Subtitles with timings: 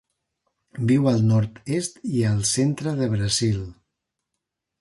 [0.91, 3.63] Viu al nord-est i el centre del Brasil.